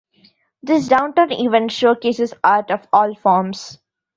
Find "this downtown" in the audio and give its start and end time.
0.63-1.31